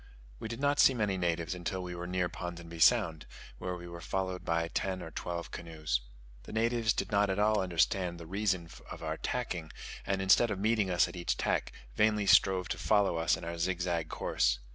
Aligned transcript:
We 0.39 0.47
did 0.47 0.59
not 0.59 0.79
see 0.79 0.95
many 0.95 1.15
natives 1.15 1.53
until 1.53 1.83
we 1.83 1.93
were 1.93 2.07
near 2.07 2.27
Ponsonby 2.27 2.79
Sound, 2.79 3.27
where 3.59 3.75
we 3.75 3.87
were 3.87 4.01
followed 4.01 4.43
by 4.43 4.67
ten 4.69 4.99
or 5.03 5.11
twelve 5.11 5.51
canoes. 5.51 6.01
The 6.41 6.51
natives 6.51 6.91
did 6.91 7.11
not 7.11 7.29
at 7.29 7.37
all 7.37 7.61
understand 7.61 8.17
the 8.19 8.25
reason 8.25 8.67
of 8.89 9.03
our 9.03 9.17
tacking, 9.17 9.69
and, 10.03 10.19
instead 10.19 10.49
of 10.49 10.57
meeting 10.57 10.89
us 10.89 11.07
at 11.07 11.15
each 11.15 11.37
tack, 11.37 11.71
vainly 11.93 12.25
strove 12.25 12.67
to 12.69 12.79
follow 12.79 13.17
us 13.17 13.37
in 13.37 13.43
our 13.43 13.59
zigzag 13.59 14.09
course. 14.09 14.57